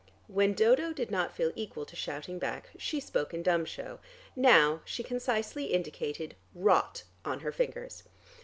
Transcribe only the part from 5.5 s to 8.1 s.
indicated "Rot" on her fingers.